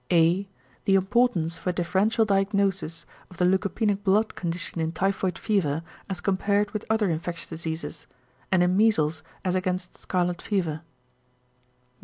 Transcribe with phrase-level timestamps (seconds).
[0.09, 0.47] [alpha].
[0.85, 6.71] The importance for differential diagnosis of the leukopenic blood condition in typhoid fever as compared
[6.71, 8.07] with other infectious diseases,
[8.51, 10.81] and in measles as against scarlet fever.